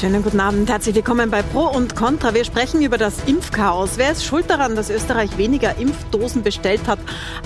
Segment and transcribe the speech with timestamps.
[0.00, 0.70] Schönen guten Abend.
[0.70, 2.32] Herzlich willkommen bei Pro und Contra.
[2.32, 3.98] Wir sprechen über das Impfchaos.
[3.98, 6.98] Wer ist schuld daran, dass Österreich weniger Impfdosen bestellt hat,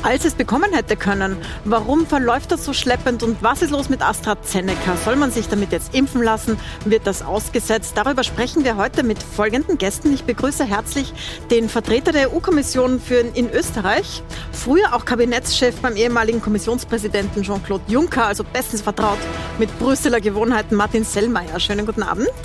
[0.05, 1.37] als es bekommen hätte können?
[1.64, 4.96] Warum verläuft das so schleppend und was ist los mit AstraZeneca?
[5.05, 6.56] Soll man sich damit jetzt impfen lassen?
[6.84, 7.95] Wird das ausgesetzt?
[7.96, 10.14] Darüber sprechen wir heute mit folgenden Gästen.
[10.14, 11.12] Ich begrüße herzlich
[11.50, 18.27] den Vertreter der EU-Kommission für in Österreich, früher auch Kabinettschef beim ehemaligen Kommissionspräsidenten Jean-Claude Juncker,
[18.27, 19.19] also bestens vertraut
[19.59, 21.59] mit Brüsseler Gewohnheiten Martin Sellmeier.
[21.59, 22.44] Schönen guten Abend.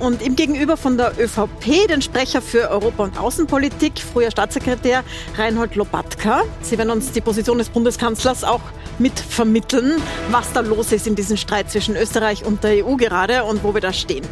[0.00, 5.02] Und im Gegenüber von der ÖVP den Sprecher für Europa- und Außenpolitik, früher Staatssekretär
[5.36, 6.42] Reinhold Lobatka.
[6.62, 8.60] Sie werden uns die Position des Bundeskanzlers auch
[8.98, 10.00] mit vermitteln,
[10.30, 13.74] was da los ist in diesem Streit zwischen Österreich und der EU gerade und wo
[13.74, 14.24] wir da stehen.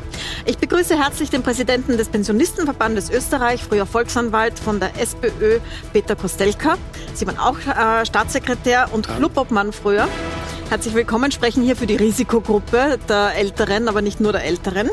[0.44, 5.60] Ich begrüße herzlich den Präsidenten des Pensionistenverbandes Österreich, früher Volksanwalt von der SPÖ,
[5.92, 6.76] Peter Kostelka.
[7.14, 10.08] Sie waren auch äh, Staatssekretär und Clubobmann früher.
[10.68, 14.90] Herzlich willkommen, sprechen hier für die Risikogruppe der Älteren, aber nicht nur der Älteren.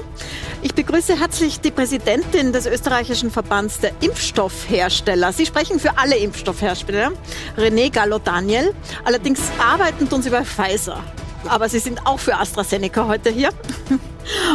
[0.62, 5.34] Ich begrüße herzlich die Präsidentin des österreichischen Verbands der Impfstoffhersteller.
[5.34, 7.12] Sie sprechen für alle Impfstoffhersteller,
[7.58, 8.72] René Gallo-Daniel.
[9.04, 11.04] Allerdings arbeiten tun Sie bei Pfizer.
[11.50, 13.50] Aber Sie sind auch für AstraZeneca heute hier.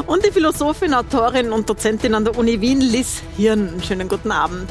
[0.06, 3.82] Und die Philosophin, Autorin und Dozentin an der Uni Wien, Liz Hirn.
[3.82, 4.70] Schönen guten Abend.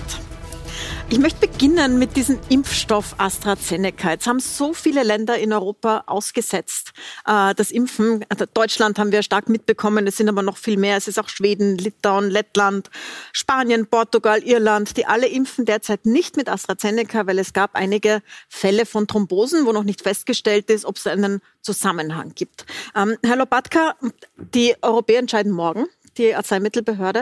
[1.10, 4.12] Ich möchte beginnen mit diesem Impfstoff AstraZeneca.
[4.12, 6.92] Jetzt haben so viele Länder in Europa ausgesetzt.
[7.26, 10.98] Äh, das Impfen, also Deutschland haben wir stark mitbekommen, es sind aber noch viel mehr.
[10.98, 12.90] Es ist auch Schweden, Litauen, Lettland,
[13.32, 18.86] Spanien, Portugal, Irland, die alle impfen derzeit nicht mit AstraZeneca, weil es gab einige Fälle
[18.86, 22.66] von Thrombosen, wo noch nicht festgestellt ist, ob es einen Zusammenhang gibt.
[22.96, 23.96] Ähm, Herr Lobatka,
[24.36, 25.86] die Europäer entscheiden morgen
[26.18, 27.22] die Arzneimittelbehörde.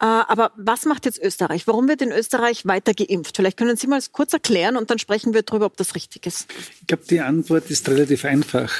[0.00, 1.66] Äh, aber was macht jetzt Österreich?
[1.66, 3.36] Warum wird in Österreich weiter geimpft?
[3.36, 6.46] Vielleicht können Sie mal kurz erklären und dann sprechen wir darüber, ob das richtig ist.
[6.80, 8.72] Ich glaube, die Antwort ist relativ einfach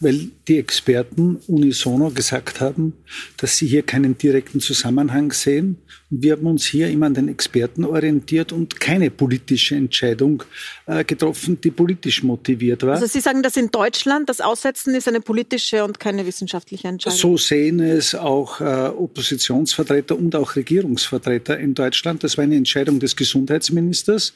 [0.00, 2.94] weil die Experten unisono gesagt haben,
[3.36, 5.76] dass sie hier keinen direkten Zusammenhang sehen.
[6.10, 10.42] Und wir haben uns hier immer an den Experten orientiert und keine politische Entscheidung
[10.86, 12.94] äh, getroffen, die politisch motiviert war.
[12.94, 17.18] Also Sie sagen, dass in Deutschland das Aussetzen ist eine politische und keine wissenschaftliche Entscheidung.
[17.18, 22.24] So sehen es auch äh, Oppositionsvertreter und auch Regierungsvertreter in Deutschland.
[22.24, 24.32] Das war eine Entscheidung des Gesundheitsministers.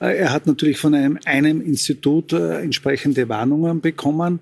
[0.00, 4.40] Äh, er hat natürlich von einem, einem Institut äh, entsprechende Warnungen bekommen.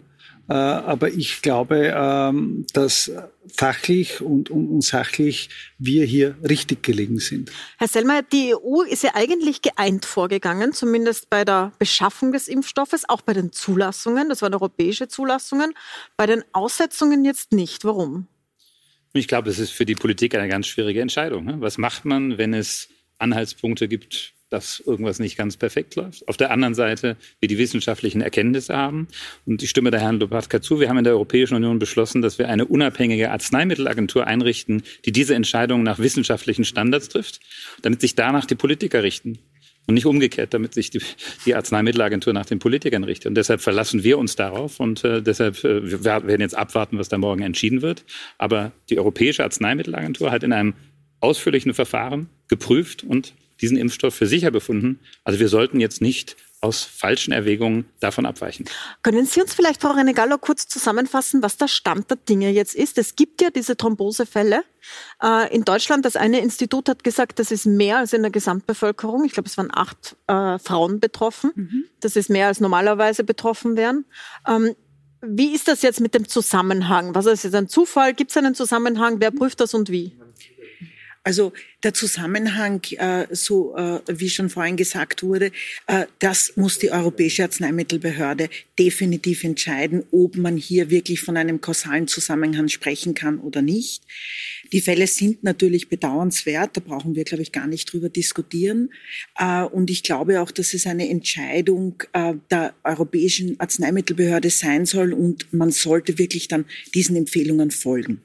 [0.50, 3.12] Äh, aber ich glaube, ähm, dass
[3.46, 7.52] fachlich und, und, sachlich wir hier richtig gelegen sind.
[7.78, 13.08] Herr Sellmeier, die EU ist ja eigentlich geeint vorgegangen, zumindest bei der Beschaffung des Impfstoffes,
[13.08, 14.28] auch bei den Zulassungen.
[14.28, 15.72] Das waren europäische Zulassungen.
[16.16, 17.84] Bei den Aussetzungen jetzt nicht.
[17.84, 18.26] Warum?
[19.12, 21.44] Ich glaube, das ist für die Politik eine ganz schwierige Entscheidung.
[21.44, 21.60] Ne?
[21.60, 22.88] Was macht man, wenn es
[23.18, 26.28] Anhaltspunkte gibt, dass irgendwas nicht ganz perfekt läuft.
[26.28, 29.08] Auf der anderen Seite wir die wissenschaftlichen Erkenntnisse haben.
[29.46, 30.80] Und ich stimme der Herrn Lopatka zu.
[30.80, 35.34] Wir haben in der Europäischen Union beschlossen, dass wir eine unabhängige Arzneimittelagentur einrichten, die diese
[35.34, 37.40] Entscheidungen nach wissenschaftlichen Standards trifft,
[37.82, 39.38] damit sich danach die Politiker richten.
[39.86, 41.00] Und nicht umgekehrt, damit sich die,
[41.46, 43.26] die Arzneimittelagentur nach den Politikern richtet.
[43.28, 47.08] Und deshalb verlassen wir uns darauf und äh, deshalb äh, wir werden jetzt abwarten, was
[47.08, 48.04] da morgen entschieden wird.
[48.38, 50.74] Aber die Europäische Arzneimittelagentur hat in einem
[51.20, 55.00] ausführlichen Verfahren geprüft und diesen Impfstoff für sicher befunden.
[55.24, 58.66] Also wir sollten jetzt nicht aus falschen Erwägungen davon abweichen.
[59.02, 62.98] Können Sie uns vielleicht, Frau Renegallo, kurz zusammenfassen, was der Stand der Dinge jetzt ist?
[62.98, 64.62] Es gibt ja diese Thrombosefälle.
[65.22, 69.24] Äh, in Deutschland, das eine Institut hat gesagt, das ist mehr als in der Gesamtbevölkerung.
[69.24, 71.52] Ich glaube, es waren acht äh, Frauen betroffen.
[71.54, 71.84] Mhm.
[72.00, 74.04] Das ist mehr als normalerweise betroffen wären.
[74.46, 74.74] Ähm,
[75.22, 77.14] wie ist das jetzt mit dem Zusammenhang?
[77.14, 78.14] Was ist jetzt ein Zufall?
[78.14, 79.16] Gibt es einen Zusammenhang?
[79.20, 80.16] Wer prüft das und wie?
[81.22, 85.52] Also der Zusammenhang, äh, so äh, wie schon vorhin gesagt wurde,
[85.86, 88.48] äh, das muss die Europäische Arzneimittelbehörde
[88.78, 94.02] definitiv entscheiden, ob man hier wirklich von einem kausalen Zusammenhang sprechen kann oder nicht.
[94.72, 98.88] Die Fälle sind natürlich bedauernswert, da brauchen wir, glaube ich, gar nicht drüber diskutieren.
[99.36, 105.12] Äh, und ich glaube auch, dass es eine Entscheidung äh, der Europäischen Arzneimittelbehörde sein soll
[105.12, 106.64] und man sollte wirklich dann
[106.94, 108.22] diesen Empfehlungen folgen.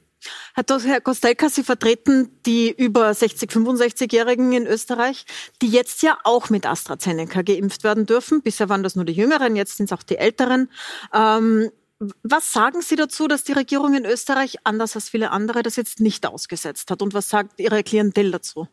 [0.56, 5.25] Herr Kostelka, Sie vertreten die über 60, 65-Jährigen in Österreich,
[5.62, 8.42] die jetzt ja auch mit AstraZeneca geimpft werden dürfen.
[8.42, 10.69] Bisher waren das nur die Jüngeren, jetzt sind es auch die Älteren.
[11.13, 11.69] Ähm,
[12.24, 16.01] was sagen Sie dazu, dass die Regierung in Österreich, anders als viele andere, das jetzt
[16.01, 17.01] nicht ausgesetzt hat?
[17.01, 18.68] Und was sagt Ihre Klientel dazu?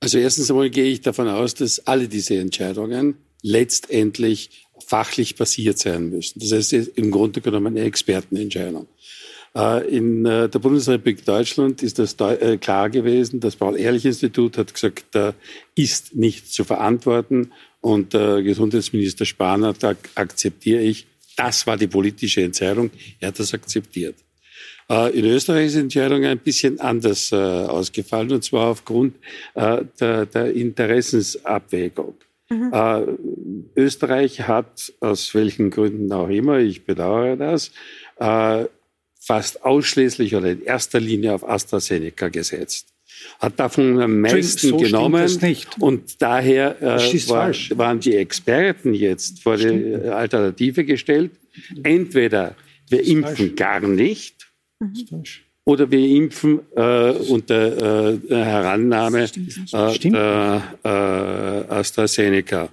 [0.00, 6.10] Also erstens einmal gehe ich davon aus, dass alle diese Entscheidungen letztendlich fachlich basiert sein
[6.10, 6.40] müssen.
[6.40, 8.88] Das heißt, im Grunde genommen eine Expertenentscheidung.
[9.56, 13.40] Äh, in äh, der Bundesrepublik Deutschland ist das äh, klar gewesen.
[13.40, 15.34] Das Paul-Ehrlich-Institut hat gesagt, da
[15.74, 17.52] ist nicht zu verantworten.
[17.80, 21.06] Und Gesundheitsminister Spahn hat gesagt, akzeptiere ich.
[21.36, 22.90] Das war die politische Entscheidung.
[23.20, 24.16] Er hat das akzeptiert.
[24.88, 29.14] In Österreich ist die Entscheidung ein bisschen anders ausgefallen, und zwar aufgrund
[29.54, 32.16] der, der Interessensabwägung.
[32.50, 32.72] Mhm.
[32.72, 33.06] Äh,
[33.76, 37.70] Österreich hat, aus welchen Gründen auch immer, ich bedauere das,
[38.18, 38.64] äh,
[39.28, 42.88] fast ausschließlich oder in erster Linie auf AstraZeneca gesetzt
[43.40, 45.26] hat davon am meisten so genommen.
[45.80, 51.32] Und daher äh, war, waren die Experten jetzt vor die Alternative gestellt.
[51.82, 52.54] Entweder
[52.88, 53.56] wir impfen falsch.
[53.56, 54.46] gar nicht
[55.64, 59.28] oder wir impfen äh, unter äh, Herannahme
[59.72, 60.90] äh, äh,
[61.68, 62.70] AstraZeneca.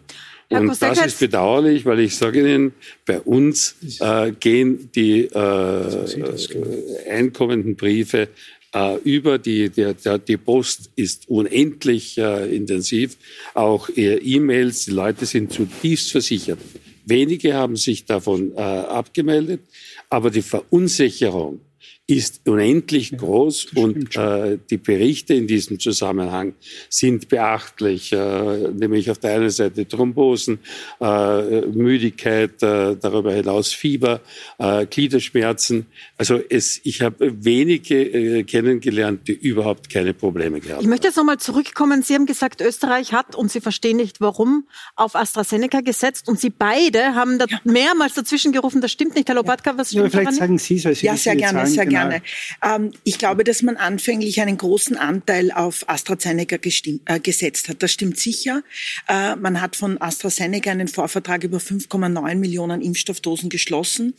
[0.49, 2.73] Und das ist bedauerlich, weil ich sage Ihnen,
[3.05, 8.29] bei uns äh, gehen die äh, einkommenden Briefe
[8.73, 13.17] äh, über die, der, der, die Post ist unendlich äh, intensiv,
[13.53, 16.59] auch E-Mails, die Leute sind zutiefst versichert.
[17.05, 19.61] Wenige haben sich davon äh, abgemeldet,
[20.09, 21.61] aber die Verunsicherung
[22.07, 26.53] ist unendlich groß und äh, die Berichte in diesem Zusammenhang
[26.87, 30.59] sind beachtlich, äh, nämlich auf der einen Seite Thrombosen,
[31.01, 34.21] äh, Müdigkeit, äh, darüber hinaus Fieber,
[34.59, 35.87] äh, Gliederschmerzen.
[36.15, 40.81] Also es, ich habe wenige äh, kennengelernt, die überhaupt keine Probleme gehabt haben.
[40.83, 42.03] Ich möchte jetzt nochmal zurückkommen.
[42.03, 46.51] Sie haben gesagt, Österreich hat, und Sie verstehen nicht warum, auf AstraZeneca gesetzt und Sie
[46.51, 49.27] beide haben da mehrmals dazwischen gerufen, das stimmt nicht.
[49.27, 51.94] Herr Lopatka, was stimmt ja, Vielleicht sagen Sie es, weil Sie Ja, sehr gerne, sehr
[51.95, 52.21] gerne.
[52.63, 57.81] Ähm, ich glaube, dass man anfänglich einen großen Anteil auf AstraZeneca äh, gesetzt hat.
[57.83, 58.63] Das stimmt sicher.
[59.07, 64.13] Äh, man hat von AstraZeneca einen Vorvertrag über 5,9 Millionen Impfstoffdosen geschlossen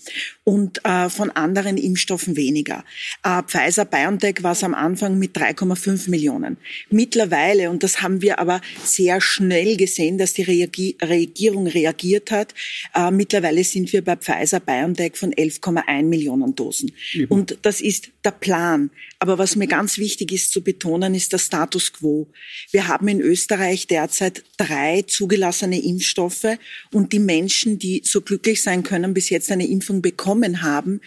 [0.44, 2.84] und äh, von anderen Impfstoffen weniger.
[3.22, 6.56] Äh, Pfizer BioNTech war es am Anfang mit 3,5 Millionen.
[6.90, 12.54] Mittlerweile, und das haben wir aber sehr schnell gesehen, dass die Reagi Regierung reagiert hat,
[12.94, 16.92] äh, mittlerweile sind wir bei Pfizer BioNTech von 11,1 Millionen Dosen.
[17.14, 17.26] Mhm.
[17.28, 18.90] Und das ist der Plan.
[19.18, 22.28] Aber was mir ganz wichtig ist zu betonen, ist der Status quo.
[22.70, 26.46] Wir haben in Österreich derzeit drei zugelassene Impfstoffe
[26.92, 31.00] und die Menschen, die so glücklich sein können, bis jetzt eine Impfung bekommen haben,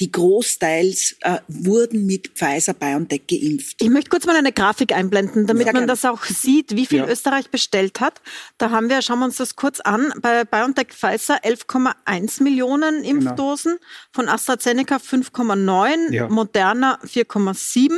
[0.00, 3.76] die großteils äh, wurden mit Pfizer BioNTech geimpft.
[3.80, 6.98] Ich möchte kurz mal eine Grafik einblenden, damit ja, man das auch sieht, wie viel
[6.98, 7.06] ja.
[7.06, 8.20] Österreich bestellt hat.
[8.58, 13.10] Da haben wir, schauen wir uns das kurz an, bei BioNTech Pfizer 11,1 Millionen genau.
[13.10, 13.84] Impfdosen, genau.
[14.12, 16.28] von AstraZeneca 5,9, ja.
[16.28, 17.92] Moderna 4,7.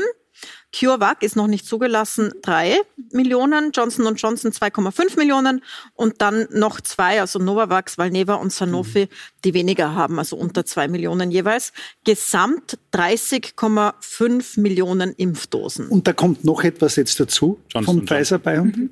[0.74, 2.76] CureVac ist noch nicht zugelassen, drei
[3.12, 5.62] Millionen, Johnson Johnson 2,5 Millionen
[5.94, 9.08] und dann noch zwei, also Novavax, Valneva und Sanofi, mhm.
[9.44, 11.72] die weniger haben, also unter zwei Millionen jeweils.
[12.04, 15.88] Gesamt 30,5 Millionen Impfdosen.
[15.88, 18.76] Und da kommt noch etwas jetzt dazu Johnson vom Pfizer BioNTech.
[18.76, 18.90] Mhm.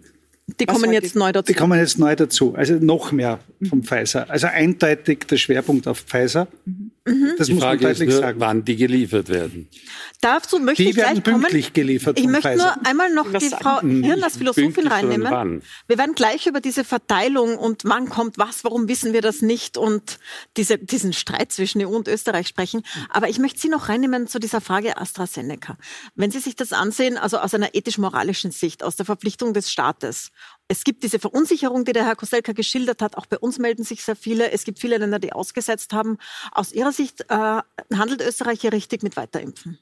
[0.61, 1.47] Die kommen jetzt neu dazu.
[1.47, 2.55] Die kommen jetzt neu dazu.
[2.55, 3.85] Also noch mehr vom mhm.
[3.85, 4.29] Pfizer.
[4.29, 6.49] Also eindeutig der Schwerpunkt auf Pfizer.
[6.67, 6.91] Mhm.
[7.05, 8.41] Das die muss Frage man deutlich ist nur, sagen.
[8.41, 9.69] wann die geliefert werden.
[10.23, 11.75] Dazu möchte die ich gleich werden pünktlich kommen.
[11.75, 12.77] geliefert Ich möchte Pfizer.
[12.79, 15.63] nur einmal noch die Frau Hirn als Philosophin reinnehmen.
[15.87, 19.77] Wir werden gleich über diese Verteilung und wann kommt was, warum wissen wir das nicht
[19.77, 20.19] und
[20.57, 22.83] diese, diesen Streit zwischen EU und Österreich sprechen.
[23.11, 25.77] Aber ich möchte Sie noch reinnehmen zu dieser Frage AstraZeneca.
[26.15, 30.31] Wenn Sie sich das ansehen, also aus einer ethisch-moralischen Sicht, aus der Verpflichtung des Staates,
[30.69, 33.17] es gibt diese Verunsicherung, die der Herr Koselka geschildert hat.
[33.17, 34.51] Auch bei uns melden sich sehr viele.
[34.51, 36.19] Es gibt viele Länder, die ausgesetzt haben.
[36.53, 37.61] Aus Ihrer Sicht äh,
[37.95, 39.79] handelt Österreich hier richtig mit Weiterimpfen?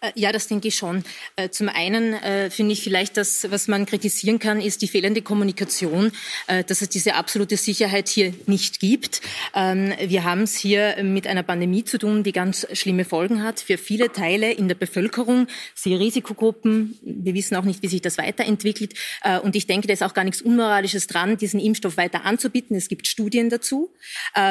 [0.00, 1.04] Äh, ja, das denke ich schon.
[1.36, 5.22] Äh, zum einen äh, finde ich vielleicht, dass was man kritisieren kann, ist die fehlende
[5.22, 6.12] Kommunikation,
[6.46, 9.20] dass es diese absolute Sicherheit hier nicht gibt.
[9.54, 13.60] Ähm, wir haben es hier mit einer Pandemie zu tun, die ganz schlimme Folgen hat
[13.60, 16.98] für viele Teile in der Bevölkerung, sie Risikogruppen.
[17.02, 18.94] Wir wissen auch nicht, wie sich das weiterentwickelt.
[19.42, 22.76] Und ich denke, da ist auch gar nichts Unmoralisches dran, diesen Impfstoff weiter anzubieten.
[22.76, 23.90] Es gibt Studien dazu.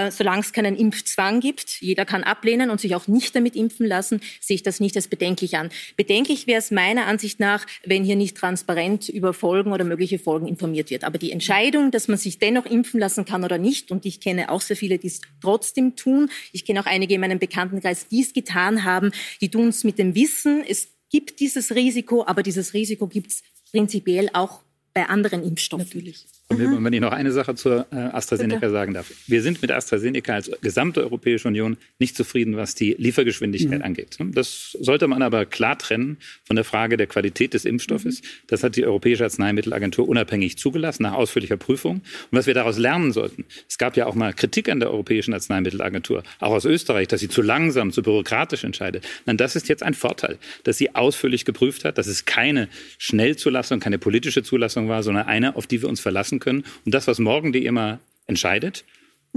[0.10, 4.22] Solange es keinen Impfzwang gibt, jeder kann ablehnen und sich auch nicht damit impfen lassen,
[4.40, 5.70] sehe ich das nicht bedenklich bedenklich an.
[5.96, 10.48] Bedenklich wäre es meiner Ansicht nach, wenn hier nicht transparent über Folgen oder mögliche Folgen
[10.48, 11.04] informiert wird.
[11.04, 14.50] Aber die Entscheidung, dass man sich dennoch impfen lassen kann oder nicht, und ich kenne
[14.50, 18.22] auch sehr viele, die es trotzdem tun, ich kenne auch einige in meinem Bekanntenkreis, die
[18.22, 22.74] es getan haben, die tun es mit dem Wissen, es gibt dieses Risiko, aber dieses
[22.74, 24.62] Risiko gibt es prinzipiell auch
[24.94, 25.86] bei anderen Impfstoffen.
[25.86, 26.26] Natürlich.
[26.50, 26.84] Mhm.
[26.84, 28.72] Wenn ich noch eine Sache zur äh, AstraZeneca Bitte.
[28.72, 29.12] sagen darf.
[29.28, 33.86] Wir sind mit AstraZeneca als gesamte Europäische Union nicht zufrieden, was die Liefergeschwindigkeit mhm.
[33.86, 34.18] angeht.
[34.20, 38.22] Das sollte man aber klar trennen von der Frage der Qualität des Impfstoffes.
[38.22, 38.28] Mhm.
[38.48, 41.98] Das hat die Europäische Arzneimittelagentur unabhängig zugelassen, nach ausführlicher Prüfung.
[41.98, 45.34] Und was wir daraus lernen sollten, es gab ja auch mal Kritik an der Europäischen
[45.34, 49.08] Arzneimittelagentur, auch aus Österreich, dass sie zu langsam, zu bürokratisch entscheidet.
[49.26, 53.80] Nein, das ist jetzt ein Vorteil, dass sie ausführlich geprüft hat, dass es keine Schnellzulassung,
[53.80, 56.64] keine politische Zulassung war, sondern eine, auf die wir uns verlassen können.
[56.86, 58.86] Und das, was morgen die immer entscheidet,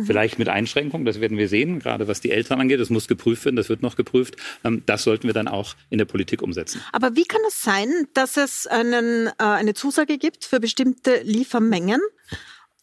[0.04, 2.78] Vielleicht mit Einschränkungen, das werden wir sehen, gerade was die Eltern angeht.
[2.78, 4.36] Das muss geprüft werden, das wird noch geprüft.
[4.62, 6.82] Ähm, das sollten wir dann auch in der Politik umsetzen.
[6.92, 12.02] Aber wie kann es sein, dass es einen, äh, eine Zusage gibt für bestimmte Liefermengen?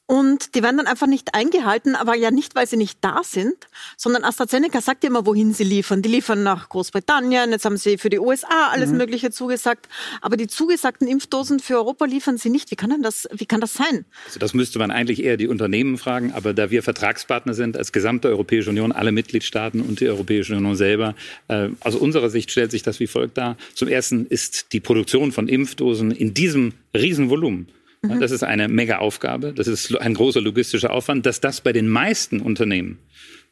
[0.06, 3.56] Und die werden dann einfach nicht eingehalten, aber ja nicht, weil sie nicht da sind,
[3.96, 6.02] sondern AstraZeneca sagt ja immer, wohin sie liefern.
[6.02, 8.98] Die liefern nach Großbritannien, jetzt haben sie für die USA alles mhm.
[8.98, 9.88] Mögliche zugesagt,
[10.22, 12.70] aber die zugesagten Impfdosen für Europa liefern sie nicht.
[12.70, 14.04] Wie kann denn das, wie kann das sein?
[14.26, 17.94] Also das müsste man eigentlich eher die Unternehmen fragen, aber da wir Vertragspartner sind als
[17.94, 21.16] gesamte Europäische Union, alle Mitgliedstaaten und die Europäische Union selber,
[21.48, 23.56] äh, aus unserer Sicht stellt sich das wie folgt dar.
[23.74, 27.68] Zum ersten ist die Produktion von Impfdosen in diesem Riesenvolumen
[28.04, 28.20] Mhm.
[28.20, 29.54] Das ist eine Mega-Aufgabe.
[29.54, 31.26] Das ist ein großer logistischer Aufwand.
[31.26, 33.00] Dass das bei den meisten Unternehmen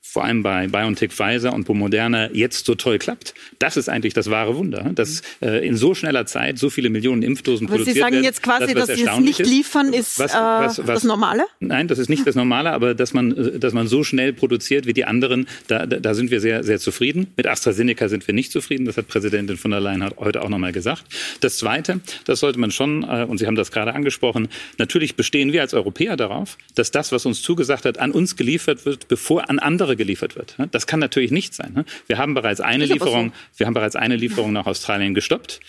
[0.01, 3.33] vor allem bei BioNTech, Pfizer und Moderna jetzt so toll klappt.
[3.59, 7.23] Das ist eigentlich das wahre Wunder, dass äh, in so schneller Zeit so viele Millionen
[7.23, 8.13] Impfdosen aber produziert werden.
[8.13, 10.95] Sie sagen jetzt quasi, das, dass Sie es nicht liefern, ist was, was, äh, was,
[10.95, 11.43] das Normale?
[11.59, 14.93] Nein, das ist nicht das Normale, aber dass man, dass man so schnell produziert wie
[14.93, 17.27] die anderen, da, da, da sind wir sehr, sehr zufrieden.
[17.37, 20.71] Mit AstraZeneca sind wir nicht zufrieden, das hat Präsidentin von der Leyen heute auch nochmal
[20.71, 21.05] gesagt.
[21.39, 25.53] Das Zweite, das sollte man schon, äh, und Sie haben das gerade angesprochen, natürlich bestehen
[25.53, 29.49] wir als Europäer darauf, dass das, was uns zugesagt hat, an uns geliefert wird, bevor
[29.49, 30.55] an andere andere geliefert wird.
[30.71, 31.85] Das kann natürlich nicht sein.
[32.07, 33.59] Wir haben bereits eine Lieferung, so.
[33.59, 35.59] wir haben bereits eine Lieferung nach Australien gestoppt.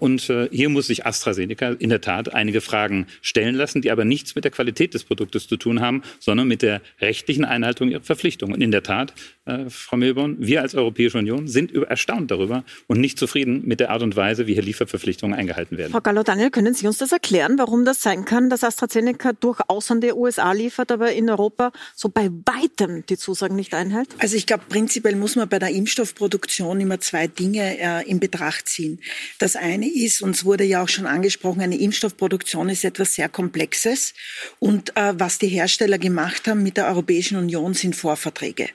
[0.00, 4.04] Und äh, hier muss sich AstraZeneca in der Tat einige Fragen stellen lassen, die aber
[4.04, 8.02] nichts mit der Qualität des Produktes zu tun haben, sondern mit der rechtlichen Einhaltung ihrer
[8.02, 8.54] Verpflichtungen.
[8.54, 9.12] Und in der Tat,
[9.44, 13.90] äh, Frau Milborn, wir als Europäische Union sind erstaunt darüber und nicht zufrieden mit der
[13.90, 15.92] Art und Weise, wie hier Lieferverpflichtungen eingehalten werden.
[15.92, 20.00] Frau Gallo-Daniel, können Sie uns das erklären, warum das sein kann, dass AstraZeneca durchaus an
[20.00, 24.08] die USA liefert, aber in Europa so bei weitem die Zusagen nicht einhält?
[24.18, 28.68] Also ich glaube, prinzipiell muss man bei der Impfstoffproduktion immer zwei Dinge äh, in Betracht
[28.68, 29.00] ziehen.
[29.38, 33.28] Das eine ist, und es wurde ja auch schon angesprochen, eine Impfstoffproduktion ist etwas sehr
[33.28, 34.14] Komplexes.
[34.58, 38.68] Und äh, was die Hersteller gemacht haben mit der Europäischen Union sind Vorverträge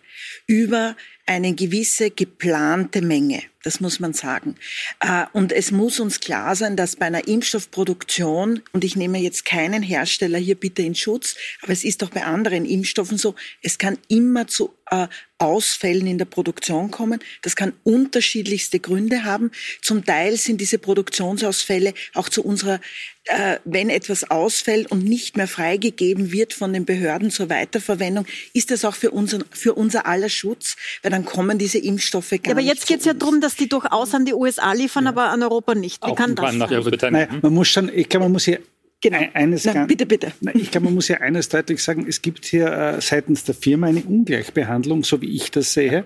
[0.47, 3.41] über eine gewisse geplante Menge.
[3.65, 4.55] Das muss man sagen.
[4.99, 9.43] Äh, und es muss uns klar sein, dass bei einer Impfstoffproduktion, und ich nehme jetzt
[9.43, 13.79] keinen Hersteller hier bitte in Schutz, aber es ist doch bei anderen Impfstoffen so, es
[13.79, 15.07] kann immer zu äh,
[15.37, 17.19] Ausfällen in der Produktion kommen.
[17.41, 19.51] Das kann unterschiedlichste Gründe haben.
[19.81, 22.79] Zum Teil sind diese Produktionsausfälle auch zu unserer,
[23.25, 28.71] äh, wenn etwas ausfällt und nicht mehr freigegeben wird von den Behörden zur Weiterverwendung, ist
[28.71, 32.51] das auch für, unseren, für unser aller Schutz, weil dann kommen diese Impfstoffe gar ja,
[32.51, 35.09] Aber jetzt geht es ja darum, dass die durchaus an die USA liefern, ja.
[35.11, 36.05] aber an Europa nicht.
[36.05, 37.11] Wie auch kann das sein?
[37.11, 38.59] Naja, man muss schon, ich glaube, man muss hier
[39.01, 39.19] Genau.
[39.33, 40.31] Eines Nein, bitte, bitte.
[40.55, 43.85] Ich glaube, man muss ja eines deutlich sagen, es gibt hier äh, seitens der Firma
[43.85, 46.05] eine Ungleichbehandlung, so wie ich das sehe.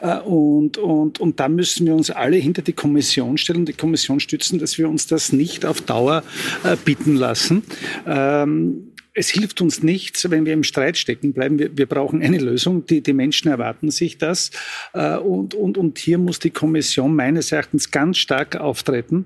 [0.00, 3.74] Äh, und, und, und da müssen wir uns alle hinter die Kommission stellen und die
[3.74, 6.22] Kommission stützen, dass wir uns das nicht auf Dauer
[6.62, 7.62] äh, bieten lassen.
[8.06, 11.58] Ähm, es hilft uns nichts, wenn wir im Streit stecken bleiben.
[11.58, 12.84] Wir, wir brauchen eine Lösung.
[12.86, 14.50] Die, die Menschen erwarten sich das.
[14.92, 19.24] Äh, und, und, und hier muss die Kommission meines Erachtens ganz stark auftreten.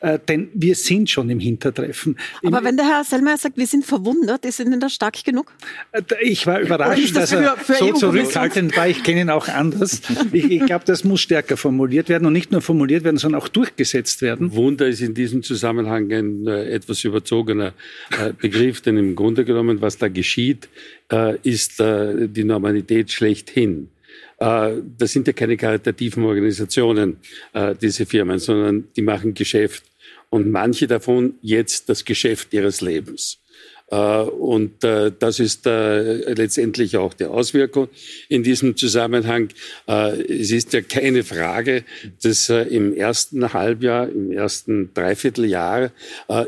[0.00, 2.18] Äh, denn wir sind schon im Hintertreffen.
[2.44, 5.52] Aber Im, wenn der Herr Sellmeier sagt, wir sind verwundert, ist Ihnen das stark genug?
[5.92, 8.88] Äh, ich war überrascht, dass er für, für so zurückhaltend war.
[8.88, 10.02] Ich kenne ihn auch anders.
[10.32, 13.48] ich, ich glaube, das muss stärker formuliert werden und nicht nur formuliert werden, sondern auch
[13.48, 14.54] durchgesetzt werden.
[14.54, 17.72] Wunder ist in diesem Zusammenhang ein äh, etwas überzogener
[18.18, 20.68] äh, Begriff, denn im Grunde genommen, was da geschieht,
[21.12, 23.88] äh, ist äh, die Normalität schlechthin.
[24.38, 27.18] Äh, das sind ja keine karitativen Organisationen,
[27.52, 29.84] äh, diese Firmen, sondern die machen Geschäft.
[30.30, 33.38] Und manche davon jetzt das Geschäft ihres Lebens.
[33.88, 37.88] Äh, und das ist letztendlich auch die Auswirkung
[38.28, 39.48] in diesem Zusammenhang.
[39.86, 41.84] Es ist ja keine Frage,
[42.22, 45.92] dass im ersten Halbjahr, im ersten Dreivierteljahr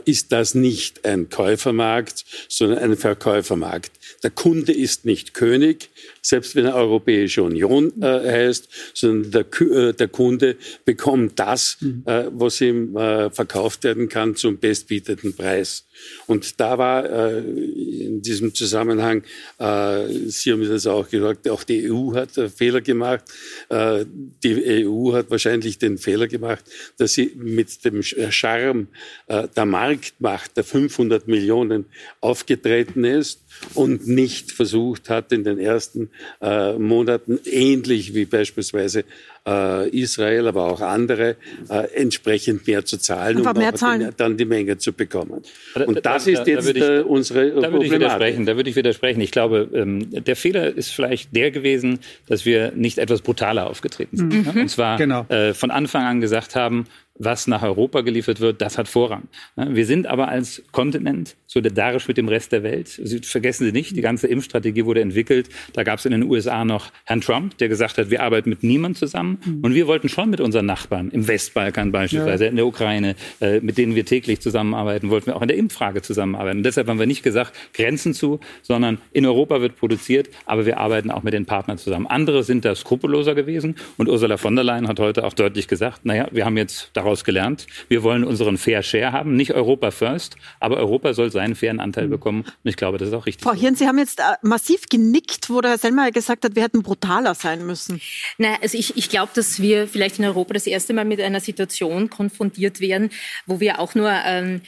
[0.05, 3.93] ist das nicht ein Käufermarkt, sondern ein Verkäufermarkt.
[4.25, 5.91] Der Kunde ist nicht König,
[6.29, 12.03] selbst wenn er Europäische Union äh, heißt, sondern der, äh, der, Kunde bekommt das, mhm.
[12.05, 15.87] äh, was ihm äh, verkauft werden kann zum bestbietenden Preis.
[16.27, 19.23] Und da war äh, in diesem Zusammenhang,
[19.59, 23.25] äh, Sie haben das auch gesagt, auch die EU hat Fehler gemacht.
[23.71, 26.65] die EU hat wahrscheinlich den Fehler gemacht,
[26.99, 28.89] dass sie mit dem Charme
[29.29, 31.87] der Marktmacht der 500 Millionen
[32.21, 33.41] aufgetreten ist
[33.75, 39.05] und nicht versucht hat, in den ersten äh, Monaten, ähnlich wie beispielsweise
[39.47, 41.37] äh, Israel, aber auch andere,
[41.69, 44.13] äh, entsprechend mehr zu zahlen, um mehr zahlen.
[44.17, 45.43] dann die Menge zu bekommen.
[45.75, 48.47] Und das da, ist jetzt ich, äh, unsere da würde ich widersprechen.
[48.47, 49.21] Da würde ich widersprechen.
[49.21, 54.17] Ich glaube, ähm, der Fehler ist vielleicht der gewesen, dass wir nicht etwas brutaler aufgetreten
[54.17, 54.55] sind.
[54.55, 54.63] Mhm.
[54.63, 55.25] Und zwar genau.
[55.29, 56.87] äh, von Anfang an gesagt haben,
[57.19, 59.25] was nach Europa geliefert wird, das hat Vorrang.
[59.57, 62.89] Wir sind aber als Kontinent solidarisch mit dem Rest der Welt.
[62.89, 65.49] Sie, vergessen Sie nicht, die ganze Impfstrategie wurde entwickelt.
[65.73, 68.63] Da gab es in den USA noch Herrn Trump, der gesagt hat, wir arbeiten mit
[68.63, 69.39] niemandem zusammen.
[69.45, 69.65] Mhm.
[69.65, 72.51] Und wir wollten schon mit unseren Nachbarn im Westbalkan beispielsweise, ja.
[72.51, 76.03] in der Ukraine, äh, mit denen wir täglich zusammenarbeiten, wollten wir auch in der Impffrage
[76.03, 76.59] zusammenarbeiten.
[76.59, 80.79] Und deshalb haben wir nicht gesagt, Grenzen zu, sondern in Europa wird produziert, aber wir
[80.79, 82.07] arbeiten auch mit den Partnern zusammen.
[82.07, 83.77] Andere sind da skrupelloser gewesen.
[83.97, 87.08] Und Ursula von der Leyen hat heute auch deutlich gesagt, naja, wir haben jetzt daraus
[87.09, 87.67] daraus gelernt.
[87.89, 92.07] Wir wollen unseren Fair Share haben, nicht Europa first, aber Europa soll seinen fairen Anteil
[92.07, 92.11] mhm.
[92.11, 92.41] bekommen.
[92.43, 93.43] Und ich glaube, das ist auch richtig.
[93.43, 96.63] Frau Hirn, Sie haben jetzt äh, massiv genickt, wo der Herr Selmayr gesagt hat, wir
[96.63, 98.01] hätten brutaler sein müssen.
[98.37, 101.41] Nein, also ich, ich glaube, dass wir vielleicht in Europa das erste Mal mit einer
[101.41, 103.11] Situation konfrontiert werden,
[103.47, 104.61] wo wir auch nur ähm,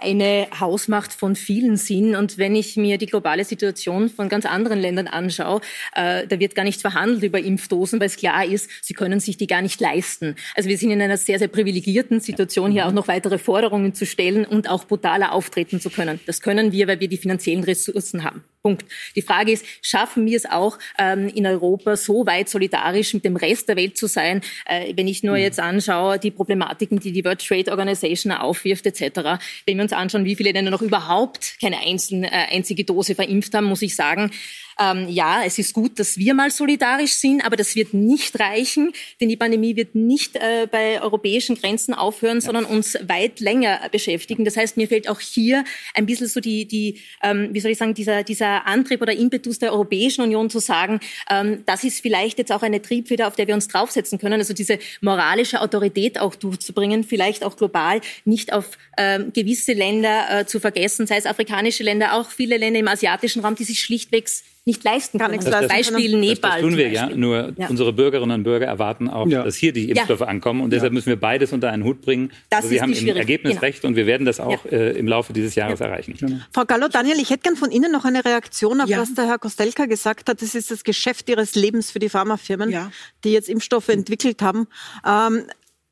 [0.00, 2.16] eine Hausmacht von vielen sind.
[2.16, 5.60] Und wenn ich mir die globale Situation von ganz anderen Ländern anschaue,
[5.94, 9.36] äh, da wird gar nicht verhandelt über Impfdosen, weil es klar ist, sie können sich
[9.36, 10.36] die gar nicht leisten.
[10.54, 14.06] Also wir sind in einer sehr, sehr privilegierten Situation, hier auch noch weitere Forderungen zu
[14.06, 16.20] stellen und auch brutaler auftreten zu können.
[16.26, 18.44] Das können wir, weil wir die finanziellen Ressourcen haben.
[18.66, 18.84] Punkt.
[19.14, 23.36] Die Frage ist, schaffen wir es auch ähm, in Europa so weit solidarisch mit dem
[23.36, 25.42] Rest der Welt zu sein, äh, wenn ich nur mhm.
[25.42, 29.38] jetzt anschaue, die Problematiken, die die World Trade Organization aufwirft etc.
[29.66, 33.54] Wenn wir uns anschauen, wie viele Länder noch überhaupt keine einzelne, äh, einzige Dose verimpft
[33.54, 34.32] haben, muss ich sagen,
[34.78, 38.92] ähm, ja, es ist gut, dass wir mal solidarisch sind, aber das wird nicht reichen,
[39.20, 44.44] denn die Pandemie wird nicht äh, bei europäischen Grenzen aufhören, sondern uns weit länger beschäftigen.
[44.44, 45.64] Das heißt, mir fehlt auch hier
[45.94, 49.58] ein bisschen so die, die ähm, wie soll ich sagen, dieser, dieser Antrieb oder Impetus
[49.58, 53.46] der Europäischen Union zu sagen, ähm, das ist vielleicht jetzt auch eine Triebfeder, auf der
[53.46, 58.78] wir uns draufsetzen können, also diese moralische Autorität auch durchzubringen, vielleicht auch global, nicht auf
[58.98, 63.42] ähm, gewisse Länder äh, zu vergessen, sei es afrikanische Länder, auch viele Länder im asiatischen
[63.42, 64.28] Raum, die sich schlichtweg
[64.66, 65.36] nicht leisten können.
[65.36, 66.50] Das, das, Beispiel Nepal.
[66.50, 67.68] Das tun wir ja, nur ja.
[67.68, 69.44] unsere Bürgerinnen und Bürger erwarten auch, ja.
[69.44, 70.26] dass hier die Impfstoffe ja.
[70.26, 72.32] ankommen und deshalb müssen wir beides unter einen Hut bringen.
[72.50, 73.60] Das also wir haben im Ergebnis genau.
[73.60, 76.16] recht und wir werden das auch äh, im Laufe dieses Jahres erreichen.
[76.18, 76.38] Genau.
[76.52, 79.38] Frau Gallo, Daniel, ich hätte gern von Ihnen noch eine Reaktion auf was der Herr
[79.38, 80.42] Kostelka gesagt hat.
[80.42, 82.74] Das ist das Geschäft Ihres Lebens für die Pharmafirmen,
[83.22, 84.66] die jetzt Impfstoffe entwickelt haben.
[85.06, 85.44] Ähm,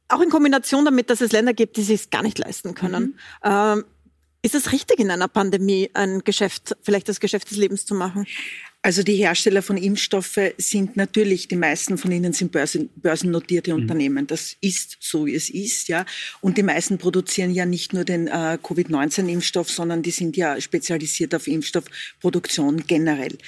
[0.08, 3.02] auch in Kombination damit, dass es Länder gibt, die sich gar nicht leisten können.
[3.02, 3.50] Mhm.
[3.50, 3.84] Ähm,
[4.44, 8.26] ist es richtig, in einer Pandemie ein Geschäft, vielleicht das Geschäft des Lebens zu machen?
[8.84, 13.80] Also die Hersteller von Impfstoffe sind natürlich, die meisten von ihnen sind börsen, börsennotierte mhm.
[13.80, 14.26] Unternehmen.
[14.26, 16.04] Das ist so, wie es ist, ja.
[16.42, 21.34] Und die meisten produzieren ja nicht nur den äh, Covid-19-Impfstoff, sondern die sind ja spezialisiert
[21.34, 23.38] auf Impfstoffproduktion generell.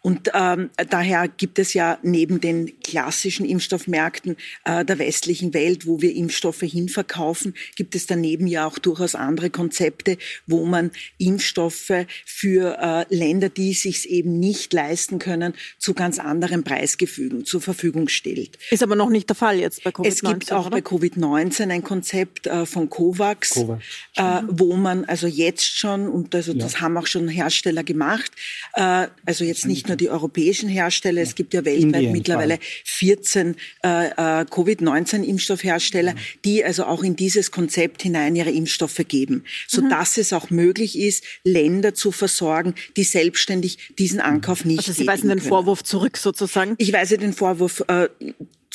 [0.00, 6.00] Und ähm, daher gibt es ja neben den klassischen Impfstoffmärkten äh, der westlichen Welt, wo
[6.00, 12.78] wir Impfstoffe hinverkaufen, gibt es daneben ja auch durchaus andere Konzepte, wo man Impfstoffe für
[12.80, 18.08] äh, Länder, die sich eben nicht leisten, leisten können, zu ganz anderen Preisgefügen zur Verfügung
[18.08, 18.58] stellt.
[18.70, 20.06] Ist aber noch nicht der Fall jetzt bei Covid-19.
[20.06, 20.76] Es gibt auch oder?
[20.76, 23.84] bei Covid-19 ein Konzept äh, von COVAX, COVAX.
[24.16, 26.58] Äh, wo man also jetzt schon, und also ja.
[26.58, 28.30] das haben auch schon Hersteller gemacht,
[28.74, 33.56] äh, also jetzt nicht nur die europäischen Hersteller, es gibt ja weltweit Indien, mittlerweile 14
[33.84, 36.20] äh, äh, Covid-19-Impfstoffhersteller, ja.
[36.44, 40.20] die also auch in dieses Konzept hinein ihre Impfstoffe geben, sodass mhm.
[40.20, 45.28] es auch möglich ist, Länder zu versorgen, die selbstständig diesen Ankauf nicht also Sie weisen
[45.28, 45.48] den können.
[45.48, 46.74] Vorwurf zurück sozusagen?
[46.78, 48.08] Ich weise den Vorwurf äh,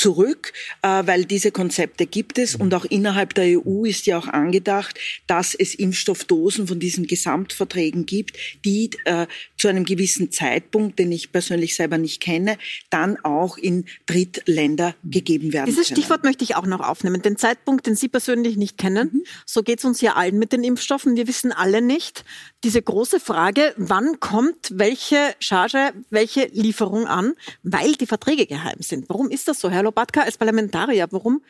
[0.02, 4.28] zurück, äh, weil diese Konzepte gibt es und auch innerhalb der EU ist ja auch
[4.28, 8.36] angedacht, dass es Impfstoffdosen von diesen Gesamtverträgen gibt,
[8.66, 12.58] die äh, zu einem gewissen Zeitpunkt, den ich persönlich selber nicht kenne,
[12.90, 15.68] dann auch in Drittländer gegeben werden.
[15.68, 15.98] Dieses können.
[15.98, 17.22] Stichwort möchte ich auch noch aufnehmen.
[17.22, 19.12] Den Zeitpunkt, den Sie persönlich nicht kennen.
[19.14, 19.24] Mhm.
[19.46, 21.16] So geht es uns ja allen mit den Impfstoffen.
[21.16, 22.26] Wir wissen alle nicht
[22.64, 29.10] diese große Frage, wann kommt welche Charge, welche Lieferung an, weil die Verträge geheim sind.
[29.10, 31.08] Warum ist das so, Herr Lobatka als Parlamentarier?
[31.12, 31.42] Warum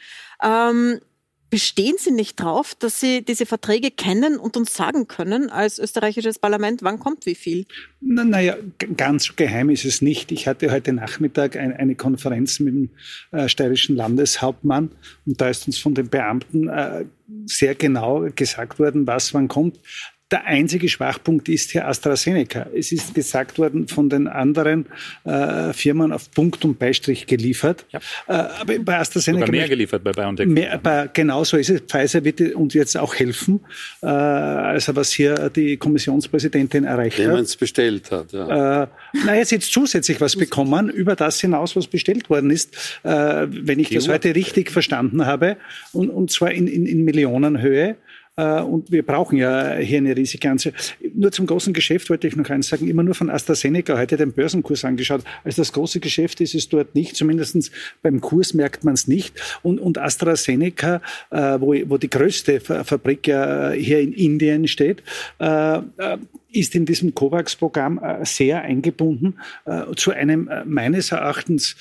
[0.41, 0.99] ähm,
[1.51, 6.39] bestehen Sie nicht drauf, dass Sie diese Verträge kennen und uns sagen können als österreichisches
[6.39, 7.65] Parlament, wann kommt wie viel?
[7.99, 8.55] Naja,
[8.95, 10.31] ganz geheim ist es nicht.
[10.31, 12.89] Ich hatte heute Nachmittag ein, eine Konferenz mit dem
[13.31, 14.91] äh, steirischen Landeshauptmann
[15.25, 17.05] und da ist uns von den Beamten äh,
[17.45, 19.77] sehr genau gesagt worden, was wann kommt.
[20.31, 22.67] Der einzige Schwachpunkt ist hier AstraZeneca.
[22.73, 24.85] Es ist gesagt worden von den anderen
[25.25, 27.85] äh, Firmen auf Punkt und Beistrich geliefert.
[27.89, 27.99] Ja.
[28.27, 30.47] Äh, aber bei AstraZeneca Sogar mehr geliefert bei BioNTech.
[30.47, 31.81] Mehr, bei, genau so ist es.
[31.81, 33.59] Pfizer wird uns jetzt auch helfen,
[34.01, 37.35] äh, also was hier die Kommissionspräsidentin erreicht Wenn hat.
[37.35, 38.31] Wenn es bestellt hat.
[38.31, 38.83] Ja.
[38.83, 38.87] Äh,
[39.25, 43.09] na, jetzt jetzt zusätzlich was bekommen über das hinaus, was bestellt worden ist, äh,
[43.49, 45.57] wenn ich die das heute richtig verstanden habe,
[45.91, 47.97] und, und zwar in, in, in Millionenhöhe.
[48.37, 50.73] Äh, und wir brauchen ja hier eine riesige Anzahl.
[51.13, 52.87] Nur zum großen Geschäft wollte ich noch eins sagen.
[52.87, 55.23] Immer nur von AstraZeneca heute den Börsenkurs angeschaut.
[55.43, 57.15] Also das große Geschäft ist es dort nicht.
[57.15, 59.59] Zumindest beim Kurs merkt man es nicht.
[59.63, 65.03] Und, und AstraZeneca, äh, wo, wo die größte Fabrik ja hier in Indien steht,
[65.39, 65.81] äh,
[66.51, 71.75] ist in diesem COVAX-Programm äh, sehr eingebunden äh, zu einem äh, meines Erachtens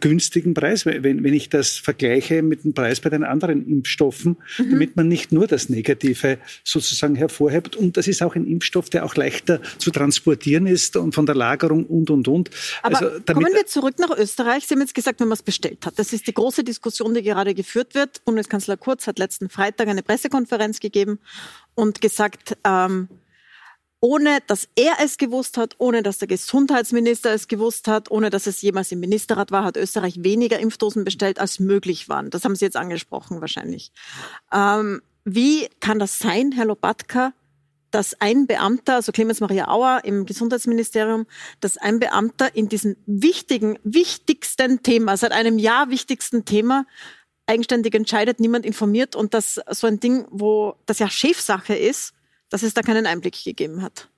[0.00, 4.70] günstigen Preis, wenn, wenn ich das vergleiche mit dem Preis bei den anderen Impfstoffen, mhm.
[4.70, 7.76] damit man nicht nur das Negative sozusagen hervorhebt.
[7.76, 11.34] Und das ist auch ein Impfstoff, der auch leichter zu transportieren ist und von der
[11.34, 12.50] Lagerung und, und, und.
[12.82, 14.66] Aber also, kommen wir zurück nach Österreich.
[14.66, 15.98] Sie haben jetzt gesagt, wenn man es bestellt hat.
[15.98, 18.24] Das ist die große Diskussion, die gerade geführt wird.
[18.24, 21.18] Bundeskanzler Kurz hat letzten Freitag eine Pressekonferenz gegeben
[21.74, 23.08] und gesagt, ähm,
[24.00, 28.46] ohne dass er es gewusst hat, ohne dass der Gesundheitsminister es gewusst hat, ohne dass
[28.46, 32.30] es jemals im Ministerrat war, hat Österreich weniger Impfdosen bestellt, als möglich waren.
[32.30, 33.92] Das haben Sie jetzt angesprochen wahrscheinlich.
[34.52, 37.34] Ähm, wie kann das sein, Herr Lobatka,
[37.90, 41.26] dass ein Beamter, also Clemens Maria Auer im Gesundheitsministerium,
[41.60, 46.86] dass ein Beamter in diesem wichtigen, wichtigsten Thema, seit einem Jahr wichtigsten Thema,
[47.46, 52.14] eigenständig entscheidet, niemand informiert und dass so ein Ding, wo das ja Chefsache ist,
[52.50, 54.08] dass es da keinen Einblick gegeben hat?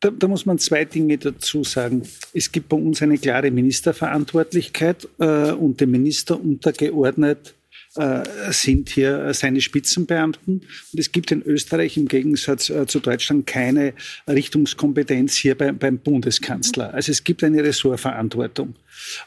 [0.00, 2.06] Da, da, muss man zwei Dinge dazu sagen.
[2.34, 7.54] Es gibt bei uns eine klare Ministerverantwortlichkeit äh, und dem Minister untergeordnet
[8.50, 10.62] sind hier seine Spitzenbeamten.
[10.92, 13.94] Und es gibt in Österreich im Gegensatz äh, zu Deutschland keine
[14.28, 16.92] Richtungskompetenz hier bei, beim Bundeskanzler.
[16.92, 18.74] Also es gibt eine Ressortverantwortung.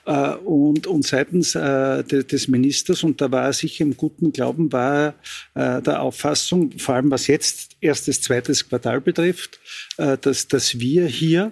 [0.05, 5.15] Äh, und, und seitens des Ministers, und da war er sicher im guten Glauben, war
[5.53, 9.59] er der Auffassung, vor allem was jetzt erstes, zweites Quartal betrifft,
[9.97, 11.51] dass, dass wir hier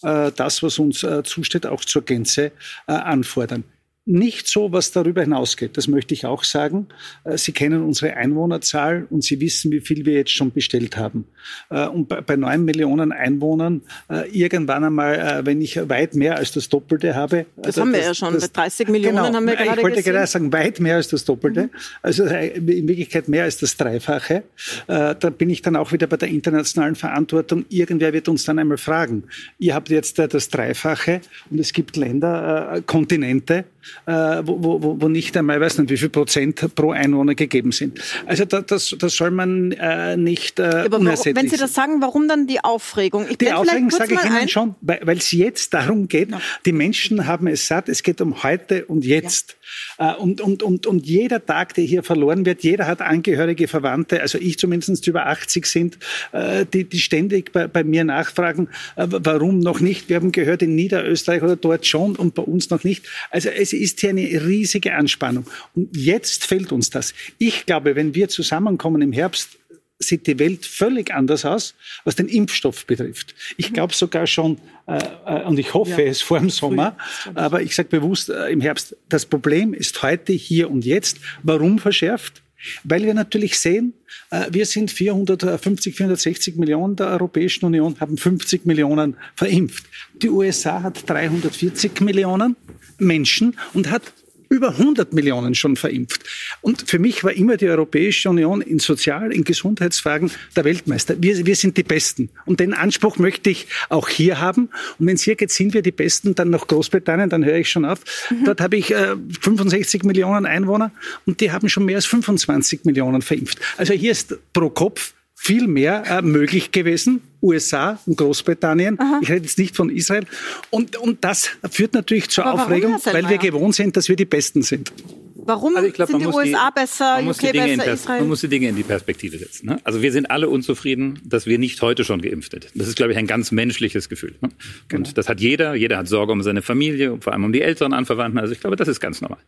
[0.00, 2.52] das, was uns zusteht, auch zur Gänze
[2.86, 3.64] anfordern
[4.08, 5.76] nicht so, was darüber hinausgeht.
[5.76, 6.86] Das möchte ich auch sagen.
[7.24, 11.26] Äh, Sie kennen unsere Einwohnerzahl und Sie wissen, wie viel wir jetzt schon bestellt haben.
[11.70, 16.68] Äh, und bei neun Millionen Einwohnern äh, irgendwann einmal, wenn ich weit mehr als das
[16.68, 17.46] Doppelte habe.
[17.56, 18.34] Das, das haben wir das, ja schon.
[18.34, 20.12] Das, 30 Millionen genau, haben wir gerade Ich wollte gesehen.
[20.12, 21.64] gerade sagen, weit mehr als das Doppelte.
[21.64, 21.70] Mhm.
[22.02, 24.44] Also in Wirklichkeit mehr als das Dreifache.
[24.86, 27.64] Da bin ich dann auch wieder bei der internationalen Verantwortung.
[27.68, 29.24] Irgendwer wird uns dann einmal fragen.
[29.58, 33.64] Ihr habt jetzt das Dreifache und es gibt Länder, Kontinente,
[34.06, 38.00] wo, wo, wo nicht einmal, weiß nicht, wie viel Prozent pro Einwohner gegeben sind.
[38.26, 42.00] Also da, das, das soll man äh, nicht äh, Aber unersättlich Wenn Sie das sagen,
[42.00, 43.26] warum dann die Aufregung?
[43.28, 44.48] Ich die Aufregung sage ich Ihnen ein.
[44.48, 46.40] schon, weil es jetzt darum geht, ja.
[46.64, 49.56] die Menschen haben es satt, es geht um heute und jetzt.
[49.98, 50.12] Ja.
[50.12, 54.20] Äh, und, und, und, und jeder Tag, der hier verloren wird, jeder hat Angehörige, Verwandte,
[54.20, 55.98] also ich zumindest die über 80 sind,
[56.32, 60.08] äh, die, die ständig bei, bei mir nachfragen, äh, warum noch nicht.
[60.08, 63.06] Wir haben gehört, in Niederösterreich oder dort schon und bei uns noch nicht.
[63.30, 65.46] Also es ist hier eine riesige Anspannung.
[65.74, 67.14] Und jetzt fällt uns das.
[67.38, 69.58] Ich glaube, wenn wir zusammenkommen im Herbst,
[69.98, 73.34] sieht die Welt völlig anders aus, was den Impfstoff betrifft.
[73.56, 76.08] Ich glaube sogar schon, äh, äh, und ich hoffe ja.
[76.08, 76.96] es vor dem Sommer,
[77.34, 81.18] aber ich sage bewusst äh, im Herbst, das Problem ist heute, hier und jetzt.
[81.42, 82.42] Warum verschärft?
[82.84, 83.94] Weil wir natürlich sehen,
[84.30, 89.86] äh, wir sind 450, 460 Millionen der Europäischen Union, haben 50 Millionen verimpft.
[90.22, 92.56] Die USA hat 340 Millionen
[92.98, 94.02] Menschen und hat
[94.48, 96.22] über 100 Millionen schon verimpft.
[96.60, 101.16] Und für mich war immer die Europäische Union in Sozial-, in Gesundheitsfragen der Weltmeister.
[101.20, 102.30] Wir, wir sind die Besten.
[102.44, 104.68] Und den Anspruch möchte ich auch hier haben.
[104.98, 107.70] Und wenn es hier geht, sind wir die Besten, dann nach Großbritannien, dann höre ich
[107.70, 108.00] schon auf.
[108.30, 108.44] Mhm.
[108.44, 110.92] Dort habe ich äh, 65 Millionen Einwohner
[111.24, 113.58] und die haben schon mehr als 25 Millionen verimpft.
[113.76, 115.14] Also hier ist pro Kopf
[115.46, 117.22] viel mehr äh, möglich gewesen.
[117.40, 118.98] USA und Großbritannien.
[118.98, 119.20] Aha.
[119.22, 120.26] Ich rede jetzt nicht von Israel.
[120.70, 124.24] Und, und das führt natürlich zur Aber Aufregung, weil wir gewohnt sind, dass wir die
[124.24, 124.92] Besten sind.
[125.36, 128.18] Warum also glaub, sind die USA die, besser, UK besser, Israel?
[128.20, 129.66] Man muss die Dinge in die Perspektive setzen.
[129.66, 129.78] Ne?
[129.84, 132.66] Also wir sind alle unzufrieden, dass wir nicht heute schon geimpft sind.
[132.74, 134.34] Das ist, glaube ich, ein ganz menschliches Gefühl.
[134.40, 134.48] Ne?
[134.88, 135.06] Genau.
[135.06, 135.76] Und das hat jeder.
[135.76, 138.40] Jeder hat Sorge um seine Familie, vor allem um die älteren Anverwandten.
[138.40, 139.38] Also ich glaube, das ist ganz normal.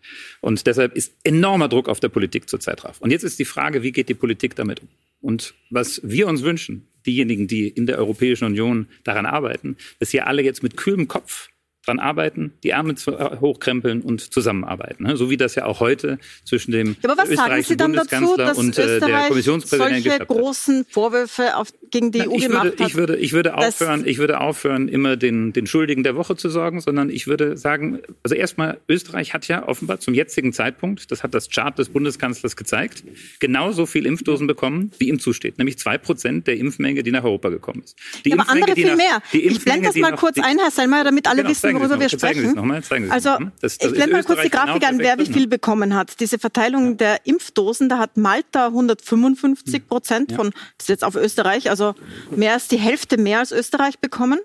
[0.40, 3.00] Und deshalb ist enormer Druck auf der Politik zurzeit drauf.
[3.00, 4.88] Und jetzt ist die Frage, wie geht die Politik damit um?
[5.20, 10.26] Und was wir uns wünschen, diejenigen, die in der Europäischen Union daran arbeiten, dass hier
[10.26, 11.50] alle jetzt mit kühlem Kopf
[11.88, 15.04] dran arbeiten, die Ärmel äh, hochkrempeln und zusammenarbeiten.
[15.04, 15.16] Ne?
[15.16, 18.78] So wie das ja auch heute zwischen dem ja, aber was österreichischen Bundeskanzler dazu, und
[18.78, 22.90] äh, der Kommissionspräsidentin solche großen Vorwürfe auf, gegen die Na, EU ich gemacht würde, hat.
[22.90, 26.50] Ich würde, ich würde aufhören, ich würde aufhören, immer den, den Schuldigen der Woche zu
[26.50, 31.22] sorgen, sondern ich würde sagen, also erstmal, Österreich hat ja offenbar zum jetzigen Zeitpunkt, das
[31.22, 33.04] hat das Chart des Bundeskanzlers gezeigt,
[33.38, 37.48] genauso viel Impfdosen bekommen, wie ihm zusteht, nämlich zwei Prozent der Impfmenge, die nach Europa
[37.48, 37.96] gekommen ist.
[38.24, 39.22] Die ja, aber andere viel nach, mehr.
[39.32, 42.54] ich blende das mal kurz ein, Herr Selmayr, damit alle genau, wissen, worüber wir sprechen.
[42.54, 45.18] Noch zeigen Sie also, das, das ich blende mal kurz die Grafik genau an, wer
[45.18, 46.20] wie viel bekommen hat.
[46.20, 51.70] Diese Verteilung der Impfdosen, da hat Malta 155 Prozent von, das ist jetzt auf Österreich,
[51.70, 51.94] also
[52.30, 54.40] mehr als die Hälfte mehr als Österreich bekommen,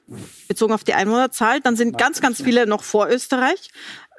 [0.48, 1.60] bezogen auf die Einwohnerzahl.
[1.62, 3.70] Dann sind ganz, ganz viele noch vor Österreich.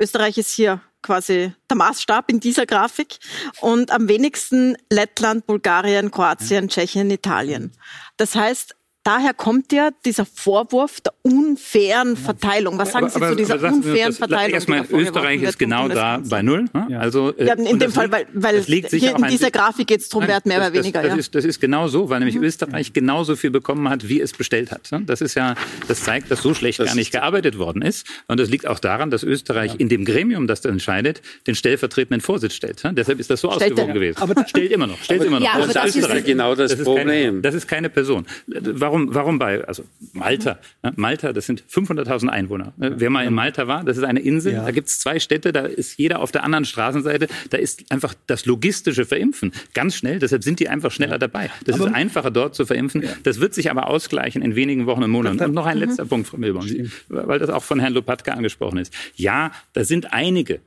[0.00, 3.18] Österreich ist hier quasi der Maßstab in dieser Grafik.
[3.61, 7.72] Und am wenigsten Lettland, Bulgarien, Kroatien, Tschechien, Italien.
[8.16, 8.74] Das heißt,
[9.05, 12.79] daher kommt ja dieser Vorwurf der unfairen Verteilung.
[12.79, 14.55] Was sagen Sie aber, zu dieser unfairen das, Verteilung?
[14.55, 16.64] Erstmal, Österreich ist genau da bei Null.
[16.73, 16.99] Ne?
[16.99, 20.27] Also, äh, ja, in dem Fall, weil, weil hier in dieser Grafik geht es darum,
[20.27, 21.03] wer hat mehr oder weniger.
[21.03, 21.17] Das, ja.
[21.17, 22.45] ist, das ist genau so, weil nämlich mhm.
[22.45, 24.90] Österreich genauso viel bekommen hat, wie es bestellt hat.
[24.90, 25.03] Ne?
[25.07, 25.55] Das ist ja,
[25.87, 28.07] das zeigt, dass so schlecht das gar nicht gearbeitet worden ist.
[28.27, 29.79] Und das liegt auch daran, dass Österreich ja.
[29.79, 32.83] in dem Gremium, das da entscheidet, den stellvertretenden Vorsitz stellt.
[32.85, 32.95] Ne?
[32.95, 34.23] Deshalb ist das so stellt ausgewogen gewesen.
[34.23, 35.03] Aber stellt immer noch.
[35.03, 35.47] Stellt immer noch.
[35.47, 37.43] Ja, aber das, ist genau das, Problem.
[37.43, 38.27] das ist keine Person.
[38.47, 40.93] Warum Warum, warum bei, also Malta, ne?
[40.95, 42.75] Malta, das sind 500.000 Einwohner.
[42.77, 42.95] Ne?
[42.97, 44.65] Wer mal in Malta war, das ist eine Insel, ja.
[44.65, 48.15] da gibt es zwei Städte, da ist jeder auf der anderen Straßenseite, da ist einfach
[48.29, 51.19] das logistische Verimpfen ganz schnell, deshalb sind die einfach schneller ja.
[51.19, 51.51] dabei.
[51.65, 53.03] Das aber, ist einfacher dort zu verimpfen.
[53.03, 53.09] Ja.
[53.25, 55.43] Das wird sich aber ausgleichen in wenigen Wochen und Monaten.
[55.43, 55.87] Und noch ein mhm.
[55.87, 58.95] letzter Punkt, Frau Milborn, weil das auch von Herrn Lopatka angesprochen ist.
[59.17, 60.61] Ja, da sind einige,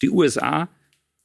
[0.00, 0.68] die USA,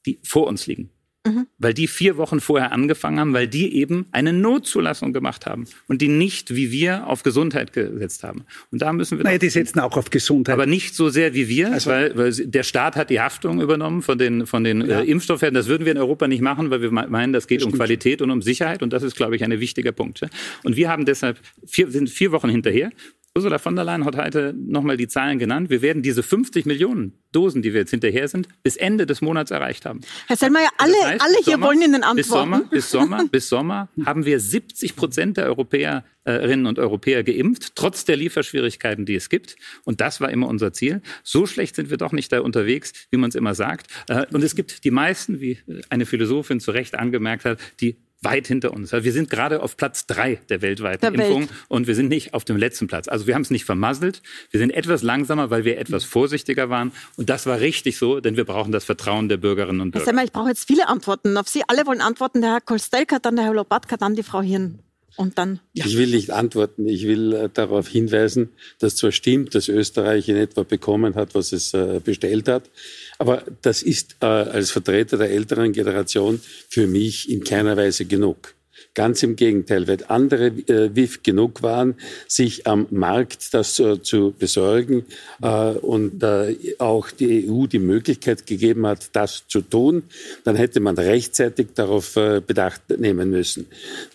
[0.08, 0.90] die vor uns liegen.
[1.30, 1.48] Mhm.
[1.58, 6.02] Weil die vier Wochen vorher angefangen haben, weil die eben eine Notzulassung gemacht haben und
[6.02, 8.44] die nicht wie wir auf Gesundheit gesetzt haben.
[8.72, 9.24] Und da müssen wir.
[9.24, 10.54] Naja, die setzen auch auf Gesundheit.
[10.54, 14.02] Aber nicht so sehr wie wir, also, weil, weil der Staat hat die Haftung übernommen
[14.02, 15.02] von den, von den ja.
[15.02, 15.54] äh, Impfstoffherren.
[15.54, 18.22] Das würden wir in Europa nicht machen, weil wir meinen, das geht das um Qualität
[18.22, 18.84] und um Sicherheit.
[18.84, 20.22] Und das ist, glaube ich, ein wichtiger Punkt.
[20.63, 22.92] Und wir haben deshalb vier, sind vier Wochen hinterher.
[23.36, 25.70] Ursula von der Leyen hat heute nochmal die Zahlen genannt.
[25.70, 29.52] Wir werden diese 50 Millionen Dosen, die wir jetzt hinterher sind, bis Ende des Monats
[29.52, 30.02] erreicht haben.
[30.28, 32.15] Herr Sellmeier, alle, das heißt, alle hier Sommer, wollen Ihnen antworten.
[32.18, 37.76] Bis Sommer, bis Sommer, bis Sommer haben wir 70 Prozent der Europäerinnen und Europäer geimpft,
[37.76, 39.58] trotz der Lieferschwierigkeiten, die es gibt.
[39.84, 41.02] Und das war immer unser Ziel.
[41.24, 43.88] So schlecht sind wir doch nicht da unterwegs, wie man es immer sagt.
[44.08, 48.47] Äh, und es gibt die meisten, wie eine Philosophin zu Recht angemerkt hat, die weit
[48.47, 48.91] hinter uns.
[48.91, 51.49] Wir sind gerade auf Platz drei der weltweiten der Impfung Welt.
[51.69, 53.08] und wir sind nicht auf dem letzten Platz.
[53.08, 54.21] Also wir haben es nicht vermasselt.
[54.51, 56.91] Wir sind etwas langsamer, weil wir etwas vorsichtiger waren.
[57.15, 60.05] Und das war richtig so, denn wir brauchen das Vertrauen der Bürgerinnen und Bürger.
[60.05, 61.38] Herr Semmer, ich brauche jetzt viele Antworten.
[61.38, 62.41] Auf Sie alle wollen antworten.
[62.41, 64.79] Der Herr Kolstelka, dann der Herr Lobatka, dann die Frau Hirn.
[65.19, 65.86] Und dann, ja.
[65.86, 66.88] Ich will nicht antworten.
[66.88, 71.51] Ich will äh, darauf hinweisen, dass zwar stimmt, dass Österreich in etwa bekommen hat, was
[71.51, 72.69] es äh, bestellt hat.
[73.17, 78.55] Aber das ist äh, als Vertreter der älteren Generation für mich in keiner Weise genug.
[78.95, 81.95] Ganz im Gegenteil, weil andere äh, WIF genug waren,
[82.28, 85.06] sich am Markt das äh, zu besorgen
[85.41, 90.04] äh, und äh, auch die EU die Möglichkeit gegeben hat, das zu tun,
[90.43, 93.67] dann hätte man rechtzeitig darauf äh, Bedacht nehmen müssen.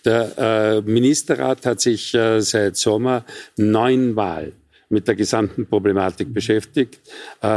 [0.03, 3.25] Der äh, Ministerrat hat sich seit Sommer
[3.57, 4.51] neunmal
[4.89, 6.99] mit der gesamten Problematik beschäftigt.
[7.41, 7.47] Äh,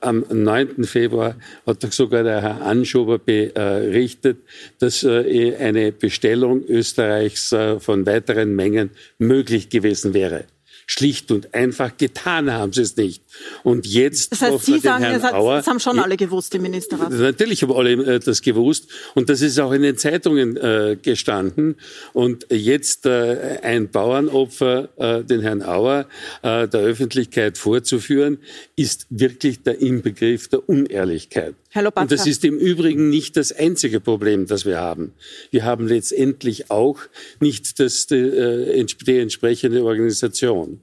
[0.00, 0.84] am 9.
[0.84, 4.38] Februar hat sogar der Herr Anschober berichtet,
[4.78, 10.44] dass äh, eine Bestellung Österreichs äh, von weiteren Mengen möglich gewesen wäre
[10.90, 13.22] schlicht und einfach getan haben sie es nicht.
[13.62, 16.62] Und jetzt das heißt, Sie sagen, Herrn das, Auer, das haben schon alle gewusst im
[16.62, 17.10] Ministerrat.
[17.12, 21.76] Natürlich haben alle äh, das gewusst und das ist auch in den Zeitungen äh, gestanden.
[22.14, 26.06] Und jetzt äh, ein Bauernopfer, äh, den Herrn Auer,
[26.42, 28.38] äh, der Öffentlichkeit vorzuführen,
[28.74, 31.54] ist wirklich der Inbegriff der Unehrlichkeit.
[31.70, 35.12] Herr Und das ist im Übrigen nicht das einzige Problem, das wir haben.
[35.50, 36.98] Wir haben letztendlich auch
[37.40, 40.77] nicht das, die, äh, die entsprechende Organisation.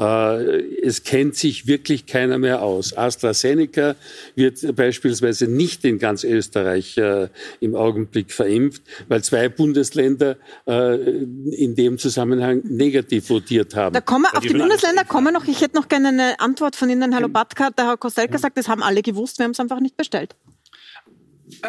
[0.00, 2.96] Äh, es kennt sich wirklich keiner mehr aus.
[2.96, 3.96] AstraZeneca
[4.34, 7.28] wird beispielsweise nicht in ganz Österreich äh,
[7.60, 13.94] im Augenblick verimpft, weil zwei Bundesländer äh, in dem Zusammenhang negativ votiert haben.
[13.94, 15.46] Da kommen wir, auf die Bundesländer kommen noch.
[15.46, 17.70] Ich hätte noch gerne eine Antwort von Ihnen, Herr Lobatka.
[17.70, 20.36] Der Herr Koselka sagt, das haben alle gewusst, wir haben es einfach nicht bestellt.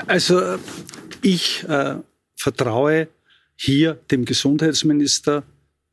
[0.07, 0.57] Also
[1.21, 1.95] ich äh,
[2.35, 3.07] vertraue
[3.55, 5.43] hier dem Gesundheitsminister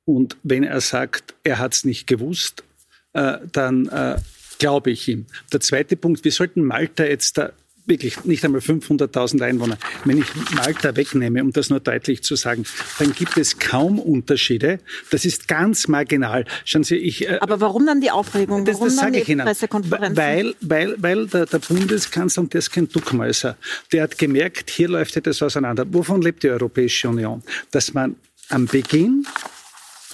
[0.07, 2.65] und wenn er sagt, er hat es nicht gewusst,
[3.13, 4.17] äh, dann äh,
[4.59, 5.27] glaube ich ihm.
[5.53, 7.53] Der zweite Punkt, wir sollten Malta jetzt da
[7.87, 9.79] wirklich nicht einmal 500.000 Einwohner.
[10.05, 12.65] Wenn ich Malta wegnehme, um das nur deutlich zu sagen,
[12.99, 14.81] dann gibt es kaum Unterschiede.
[15.11, 16.45] Das ist ganz marginal.
[16.65, 18.67] Schauen Sie, ich, äh, Aber warum dann die Aufregung?
[18.67, 19.47] Warum das, das die ich Ihnen.
[19.47, 23.57] Weil, weil, weil der, der Bundeskanzler, und der ist kein Duckmäuser,
[23.93, 25.87] der hat gemerkt, hier läuft etwas auseinander.
[25.89, 27.43] Wovon lebt die Europäische Union?
[27.71, 28.17] Dass man
[28.49, 29.27] am Beginn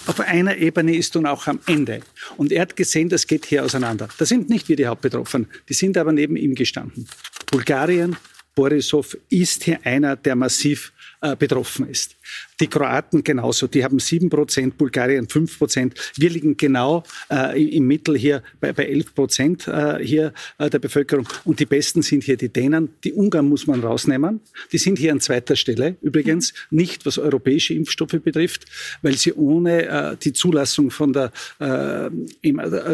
[0.07, 2.01] auf einer Ebene ist und auch am Ende.
[2.37, 4.09] Und er hat gesehen, das geht hier auseinander.
[4.17, 7.07] Da sind nicht wir die Hauptbetroffenen, die sind aber neben ihm gestanden.
[7.51, 8.15] Bulgarien,
[8.55, 10.91] Borisov ist hier einer, der massiv
[11.23, 12.17] äh, betroffen ist.
[12.59, 15.93] Die Kroaten genauso, die haben sieben Prozent, Bulgarien fünf Prozent.
[16.17, 20.79] Wir liegen genau äh, im Mittel hier bei, bei 11 Prozent äh, hier äh, der
[20.79, 21.25] Bevölkerung.
[21.45, 22.89] Und die Besten sind hier die Dänen.
[23.05, 24.41] Die Ungarn muss man rausnehmen.
[24.73, 28.65] Die sind hier an zweiter Stelle übrigens, nicht was europäische Impfstoffe betrifft,
[29.01, 31.31] weil sie ohne äh, die Zulassung von der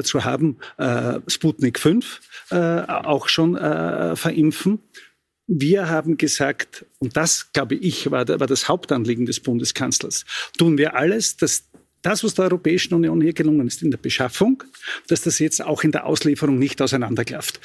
[0.03, 0.57] zu haben
[1.27, 4.79] Sputnik 5 äh, auch schon verimpfen.
[5.51, 10.23] Wir haben gesagt, und das, glaube ich, war, war das Hauptanliegen des Bundeskanzlers,
[10.59, 11.63] tun wir alles, dass
[12.03, 14.63] das, was der Europäischen Union hier gelungen ist in der Beschaffung,
[15.07, 17.59] dass das jetzt auch in der Auslieferung nicht auseinanderklafft.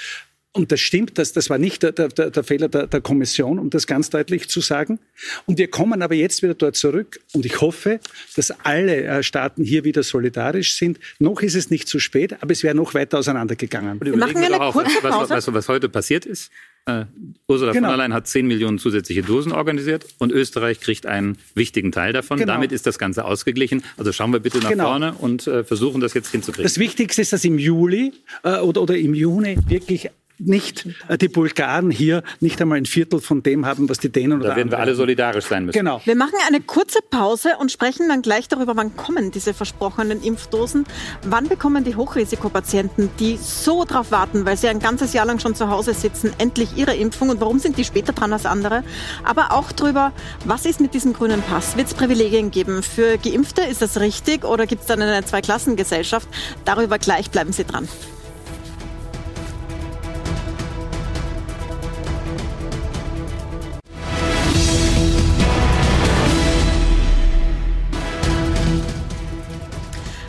[0.53, 3.69] Und das stimmt, das, das war nicht der, der, der Fehler der, der Kommission, um
[3.69, 4.99] das ganz deutlich zu sagen.
[5.45, 7.21] Und wir kommen aber jetzt wieder dort zurück.
[7.33, 8.01] Und ich hoffe,
[8.35, 11.01] dass alle äh, Staaten hier wieder solidarisch sind.
[11.19, 14.01] Noch ist es nicht zu spät, aber es wäre noch weiter auseinandergegangen.
[14.01, 15.31] Wir machen eine kurze Pause.
[15.35, 16.51] Was, was, was heute passiert ist,
[16.87, 17.05] äh,
[17.49, 17.89] Ursula genau.
[17.89, 22.13] von der Leyen hat 10 Millionen zusätzliche Dosen organisiert und Österreich kriegt einen wichtigen Teil
[22.13, 22.39] davon.
[22.39, 22.53] Genau.
[22.53, 23.83] Damit ist das Ganze ausgeglichen.
[23.97, 24.85] Also schauen wir bitte nach genau.
[24.85, 26.65] vorne und äh, versuchen das jetzt hinzukriegen.
[26.65, 31.29] Das Wichtigste ist, dass im Juli äh, oder, oder im Juni wirklich nicht äh, die
[31.29, 34.71] Bulgaren hier nicht einmal ein Viertel von dem haben, was die Dänen oder Da werden
[34.71, 35.79] wir alle solidarisch sein müssen.
[35.79, 36.01] Genau.
[36.05, 40.87] Wir machen eine kurze Pause und sprechen dann gleich darüber, wann kommen diese versprochenen Impfdosen.
[41.23, 45.55] Wann bekommen die Hochrisikopatienten, die so darauf warten, weil sie ein ganzes Jahr lang schon
[45.55, 48.83] zu Hause sitzen, endlich ihre Impfung und warum sind die später dran als andere?
[49.23, 50.13] Aber auch darüber,
[50.45, 51.77] was ist mit diesem grünen Pass?
[51.77, 52.83] Wird es Privilegien geben?
[52.83, 56.29] Für Geimpfte ist das richtig oder gibt es dann eine Zweiklassengesellschaft?
[56.65, 57.89] Darüber gleich bleiben Sie dran.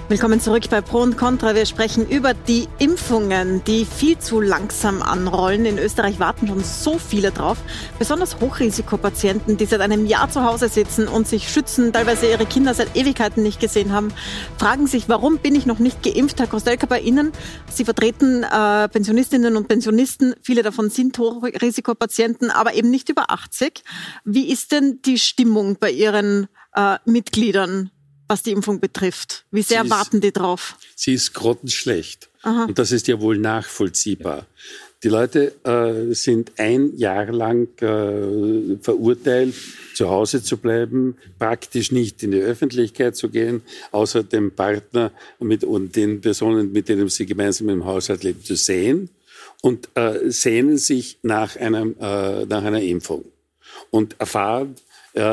[0.08, 1.56] Willkommen zurück bei Pro und Contra.
[1.56, 5.65] Wir sprechen über die Impfungen, die viel zu langsam anrollen.
[5.65, 7.58] In Österreich warten schon so viele drauf.
[7.98, 12.76] Besonders Hochrisikopatienten, die seit einem Jahr zu Hause sitzen und sich schützen, teilweise ihre Kinder
[12.76, 14.13] seit Ewigkeiten nicht gesehen haben,
[14.60, 16.39] fragen sich, warum bin ich noch nicht geimpft?
[16.39, 17.32] Herr Kostelka, bei Ihnen,
[17.68, 20.36] Sie vertreten äh, Pensionistinnen und Pensionisten.
[20.44, 23.84] Viele davon sind Hochrisikopatienten, aber eben nicht über 80.
[24.24, 27.89] Wie ist denn die Stimmung bei Ihren äh, Mitgliedern?
[28.28, 29.46] Was die Impfung betrifft?
[29.52, 30.76] Wie sehr ist, warten die drauf?
[30.96, 32.30] Sie ist grottenschlecht.
[32.44, 32.66] Aha.
[32.66, 34.46] Und das ist ja wohl nachvollziehbar.
[35.04, 39.54] Die Leute äh, sind ein Jahr lang äh, verurteilt,
[39.94, 43.62] zu Hause zu bleiben, praktisch nicht in die Öffentlichkeit zu gehen,
[43.92, 48.56] außer dem Partner mit, und den Personen, mit denen sie gemeinsam im Haushalt leben, zu
[48.56, 49.10] sehen
[49.62, 53.26] und äh, sehnen sich nach, einem, äh, nach einer Impfung
[53.92, 54.76] und erfahren,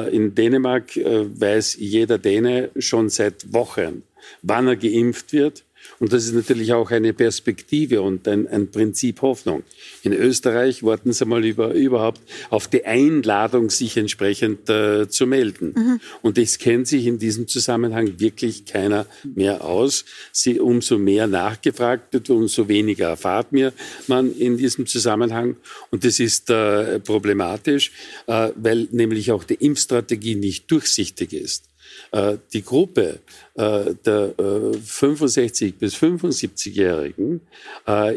[0.09, 4.03] in Dänemark äh, weiß jeder Däne schon seit Wochen,
[4.43, 5.65] wann er geimpft wird
[6.03, 9.63] und das ist natürlich auch eine Perspektive und ein, ein Prinzip Hoffnung.
[10.03, 15.75] In Österreich warten Sie mal über, überhaupt auf die Einladung, sich entsprechend äh, zu melden.
[15.77, 16.01] Mhm.
[16.21, 20.05] Und es kennt sich in diesem Zusammenhang wirklich keiner mehr aus.
[20.33, 23.73] Sie, umso mehr nachgefragt wird, umso weniger erfahrt mir
[24.09, 25.55] man in diesem Zusammenhang.
[25.93, 27.93] Und das ist äh, problematisch,
[28.27, 31.72] äh, weil nämlich auch die Impfstrategie nicht durchsichtig ist.
[32.13, 33.21] Äh, die Gruppe
[33.55, 34.35] äh, der
[34.85, 37.41] 65 äh, bis 75-Jährigen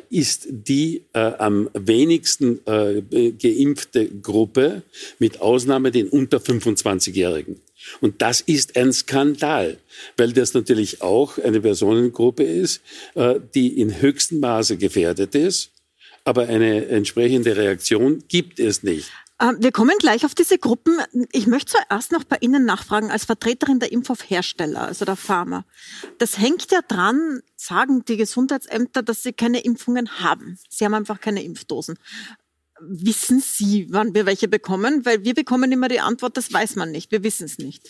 [0.10, 4.84] ist die am wenigsten geimpfte Gruppe,
[5.20, 7.62] mit Ausnahme den unter 25-Jährigen.
[8.02, 9.78] Und das ist ein Skandal,
[10.18, 12.82] weil das natürlich auch eine Personengruppe ist,
[13.56, 15.72] die in höchstem Maße gefährdet ist,
[16.24, 19.10] aber eine entsprechende Reaktion gibt es nicht.
[19.40, 20.98] Äh, wir kommen gleich auf diese Gruppen.
[21.32, 25.66] Ich möchte zuerst noch bei Ihnen nachfragen, als Vertreterin der Impfstoffhersteller, also der Pharma.
[26.18, 30.58] Das hängt ja dran, sagen die Gesundheitsämter, dass sie keine Impfungen haben.
[30.70, 31.98] Sie haben einfach keine Impfdosen.
[32.82, 35.06] Wissen Sie, wann wir welche bekommen?
[35.06, 37.12] Weil wir bekommen immer die Antwort, das weiß man nicht.
[37.12, 37.84] Wir wissen es nicht.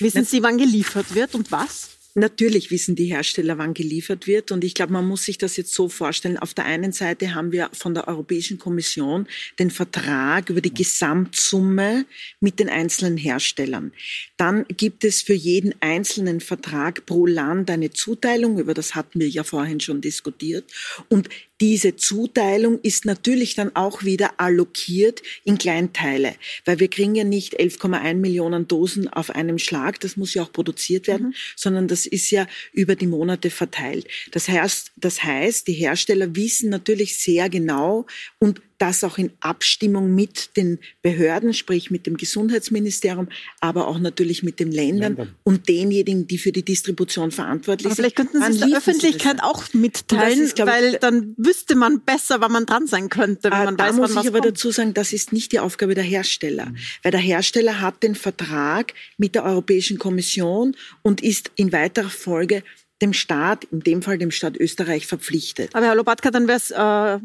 [0.00, 1.90] Wissen Sie, wann geliefert wird und was?
[2.14, 4.52] Natürlich wissen die Hersteller, wann geliefert wird.
[4.52, 6.36] Und ich glaube, man muss sich das jetzt so vorstellen.
[6.36, 9.26] Auf der einen Seite haben wir von der Europäischen Kommission
[9.58, 12.04] den Vertrag über die Gesamtsumme
[12.40, 13.92] mit den einzelnen Herstellern.
[14.36, 18.58] Dann gibt es für jeden einzelnen Vertrag pro Land eine Zuteilung.
[18.58, 20.70] Über das hatten wir ja vorhin schon diskutiert.
[21.08, 21.30] Und
[21.62, 27.60] diese Zuteilung ist natürlich dann auch wieder allokiert in Kleinteile, weil wir kriegen ja nicht
[27.60, 31.34] 11,1 Millionen Dosen auf einem Schlag, das muss ja auch produziert werden, mhm.
[31.54, 34.08] sondern das ist ja über die Monate verteilt.
[34.32, 38.06] Das heißt, das heißt, die Hersteller wissen natürlich sehr genau
[38.40, 43.28] und das auch in Abstimmung mit den Behörden, sprich mit dem Gesundheitsministerium,
[43.60, 45.36] aber auch natürlich mit den Ländern, Ländern.
[45.44, 48.02] und denjenigen, die für die Distribution verantwortlich aber sind.
[48.02, 52.50] Vielleicht könnten Sie es der Öffentlichkeit auch mitteilen, ist, weil dann wüsste man besser, wann
[52.50, 54.56] man dran sein könnte, wenn äh, man da weiß, muss wann ich aber kommt.
[54.56, 56.76] dazu sagen, das ist nicht die Aufgabe der Hersteller, mhm.
[57.04, 62.64] weil der Hersteller hat den Vertrag mit der Europäischen Kommission und ist in weiterer Folge
[63.00, 65.70] dem Staat, in dem Fall dem Staat Österreich, verpflichtet.
[65.72, 67.20] Aber Herr Lobatka, dann wäre es äh,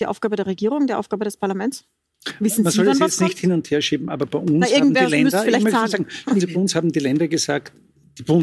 [0.00, 1.84] die Aufgabe der Regierung, die Aufgabe des Parlaments?
[2.38, 4.66] Wissen Man Sie, soll es jetzt nicht hin und her schieben, aber bei uns Na,
[4.66, 7.72] haben die Länder, ich möchte sagen, bei uns haben die Länder gesagt,
[8.18, 8.38] die Bund